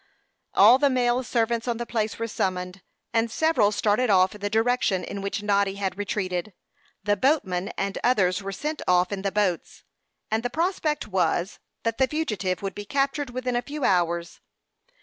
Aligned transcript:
All 0.55 0.79
the 0.79 0.89
male 0.89 1.21
servants 1.21 1.67
on 1.67 1.77
the 1.77 1.85
place 1.85 2.17
were 2.17 2.27
summoned, 2.27 2.81
and 3.13 3.29
several 3.29 3.71
started 3.71 4.09
off 4.09 4.33
in 4.33 4.41
the 4.41 4.49
direction 4.49 5.03
in 5.03 5.21
which 5.21 5.43
Noddy 5.43 5.75
had 5.75 5.95
retreated. 5.95 6.53
The 7.03 7.15
boatman 7.15 7.67
and 7.77 7.99
others 8.03 8.41
were 8.41 8.51
sent 8.51 8.81
off 8.87 9.11
in 9.11 9.21
the 9.21 9.31
boats; 9.31 9.83
and 10.31 10.41
the 10.41 10.49
prospect 10.49 11.07
was, 11.07 11.59
that 11.83 11.99
the 11.99 12.07
fugitive 12.07 12.63
would 12.63 12.73
be 12.73 12.83
captured 12.83 13.29
within 13.29 13.55
a 13.55 13.61
few 13.61 13.83
hours. 13.83 14.39